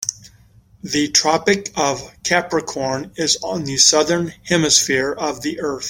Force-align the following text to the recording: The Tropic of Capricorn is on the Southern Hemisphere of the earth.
The 0.81 1.09
Tropic 1.09 1.71
of 1.77 2.09
Capricorn 2.23 3.11
is 3.17 3.37
on 3.43 3.65
the 3.65 3.77
Southern 3.77 4.33
Hemisphere 4.45 5.11
of 5.11 5.43
the 5.43 5.59
earth. 5.59 5.79